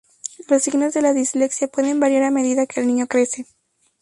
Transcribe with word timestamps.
Los 0.49 0.63
signos 0.63 0.95
de 0.95 1.03
la 1.03 1.13
dislexia 1.13 1.67
pueden 1.67 1.99
variar 1.99 2.23
a 2.23 2.31
medida 2.31 2.65
que 2.65 2.79
el 2.79 2.87
niño 2.87 3.05
crece. 3.05 3.45